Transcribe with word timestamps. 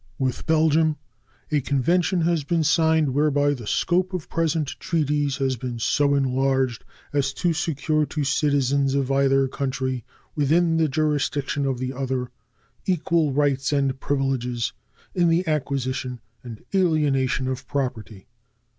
With 0.17 0.47
Belgium 0.47 0.95
a 1.51 1.61
convention 1.61 2.21
has 2.21 2.43
been 2.43 2.63
signed 2.63 3.13
whereby 3.13 3.53
the 3.53 3.67
scope 3.67 4.15
of 4.15 4.31
present 4.31 4.69
treaties 4.79 5.37
has 5.37 5.57
been 5.57 5.77
so 5.77 6.15
enlarged 6.15 6.83
as 7.13 7.31
to 7.33 7.53
secure 7.53 8.07
to 8.07 8.23
citizens 8.23 8.95
of 8.95 9.11
either 9.11 9.47
country 9.47 10.03
within 10.35 10.77
the 10.77 10.87
jurisdiction 10.87 11.67
of 11.67 11.77
the 11.77 11.93
other 11.93 12.31
equal 12.87 13.31
rights 13.31 13.71
and 13.71 13.99
privileges 13.99 14.73
in 15.13 15.29
the 15.29 15.47
acquisition 15.47 16.19
and 16.43 16.65
alienation 16.73 17.47
of 17.47 17.67
property. 17.67 18.25